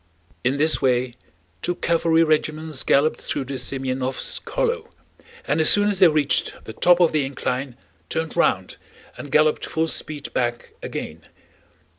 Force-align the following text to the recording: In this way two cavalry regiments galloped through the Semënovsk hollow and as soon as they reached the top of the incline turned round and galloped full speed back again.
In 0.43 0.57
this 0.57 0.81
way 0.81 1.13
two 1.61 1.75
cavalry 1.75 2.23
regiments 2.23 2.81
galloped 2.81 3.21
through 3.21 3.45
the 3.45 3.53
Semënovsk 3.59 4.49
hollow 4.49 4.89
and 5.45 5.61
as 5.61 5.69
soon 5.69 5.89
as 5.89 5.99
they 5.99 6.07
reached 6.07 6.55
the 6.63 6.73
top 6.73 6.99
of 6.99 7.11
the 7.11 7.23
incline 7.23 7.77
turned 8.09 8.35
round 8.35 8.77
and 9.15 9.31
galloped 9.31 9.63
full 9.67 9.87
speed 9.87 10.33
back 10.33 10.71
again. 10.81 11.21